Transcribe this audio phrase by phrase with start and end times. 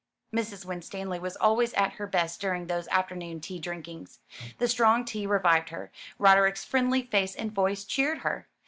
[0.35, 0.65] Mrs.
[0.65, 4.17] Winstanley was always at her best during those afternoon tea drinkings.
[4.57, 8.47] The strong tea revived her; Roderick's friendly face and voice cheered her.